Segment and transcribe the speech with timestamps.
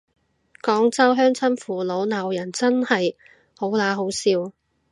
[0.63, 3.15] 廣州鄉親父老鬧人真係
[3.55, 4.51] 好嗱好笑